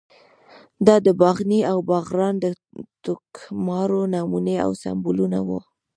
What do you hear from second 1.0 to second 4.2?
د باغني او باغران د ټوکمارو